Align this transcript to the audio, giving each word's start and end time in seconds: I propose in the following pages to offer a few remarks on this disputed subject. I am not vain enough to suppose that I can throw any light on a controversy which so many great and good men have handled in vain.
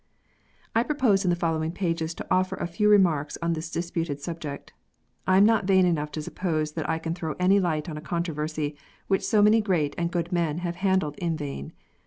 I 0.73 0.81
propose 0.81 1.23
in 1.23 1.29
the 1.29 1.35
following 1.35 1.71
pages 1.71 2.15
to 2.15 2.25
offer 2.31 2.55
a 2.55 2.65
few 2.65 2.89
remarks 2.89 3.37
on 3.39 3.53
this 3.53 3.69
disputed 3.69 4.19
subject. 4.19 4.73
I 5.27 5.37
am 5.37 5.45
not 5.45 5.67
vain 5.67 5.85
enough 5.85 6.09
to 6.13 6.23
suppose 6.23 6.71
that 6.71 6.89
I 6.89 6.97
can 6.97 7.13
throw 7.13 7.33
any 7.39 7.59
light 7.59 7.87
on 7.87 7.97
a 7.97 8.01
controversy 8.01 8.75
which 9.05 9.21
so 9.23 9.43
many 9.43 9.61
great 9.61 9.93
and 9.99 10.11
good 10.11 10.31
men 10.31 10.57
have 10.57 10.77
handled 10.77 11.19
in 11.19 11.37
vain. 11.37 11.73